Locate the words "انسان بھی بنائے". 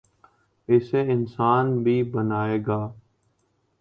1.11-2.59